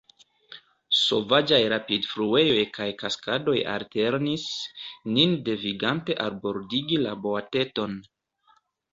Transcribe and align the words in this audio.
Sovaĝaj 0.99 1.57
rapidfluejoj 1.73 2.63
kaj 2.77 2.87
kaskadoj 3.01 3.55
alternis, 3.73 4.45
nin 5.17 5.35
devigante 5.49 6.17
albordigi 6.25 6.99
la 7.03 7.13
boateton. 7.27 7.95